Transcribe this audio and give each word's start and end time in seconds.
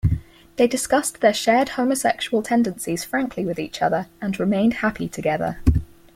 They 0.55 0.65
discussed 0.67 1.21
their 1.21 1.31
shared 1.31 1.69
homosexual 1.77 2.41
tendencies 2.41 3.05
frankly 3.05 3.45
with 3.45 3.59
each 3.59 3.83
other, 3.83 4.07
and 4.19 4.39
remained 4.39 4.73
happy 4.81 5.07
together. 5.07 5.59